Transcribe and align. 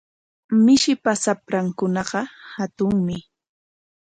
Mishipa 0.65 1.11
shaprankunaqa 1.21 2.19
hatunmi. 2.53 3.15